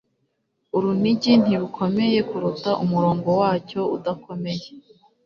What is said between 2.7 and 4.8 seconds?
umurongo wacyo udakomeye.